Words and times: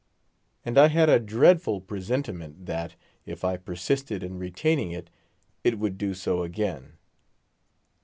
And 0.65 0.79
I 0.79 0.87
had 0.87 1.09
a 1.09 1.19
dreadful 1.19 1.79
presentiment 1.79 2.65
that, 2.65 2.95
if 3.27 3.43
I 3.45 3.55
persisted 3.55 4.23
in 4.23 4.39
retaining 4.39 4.91
it, 4.91 5.11
it 5.63 5.77
would 5.77 5.99
do 5.99 6.15
so 6.15 6.41
again. 6.41 6.93